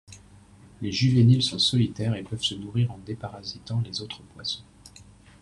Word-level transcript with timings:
Les 0.81 0.91
juvéniles 0.91 1.43
sont 1.43 1.59
solitaires 1.59 2.15
et 2.15 2.23
peuvent 2.23 2.41
se 2.41 2.55
nourrir 2.55 2.89
en 2.91 2.97
déparasitant 2.97 3.81
les 3.81 4.01
autres 4.01 4.23
poissons. 4.33 4.63